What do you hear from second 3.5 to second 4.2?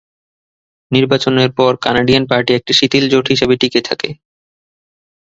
টিকে থাকে।